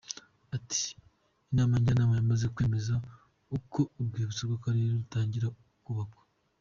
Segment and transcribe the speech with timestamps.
[0.55, 0.83] Ati
[1.51, 2.93] “Inama njyanama yamaze kwemeza
[3.73, 5.47] ko urwibutso rw’akarere rutangira
[5.83, 6.21] kubakwa.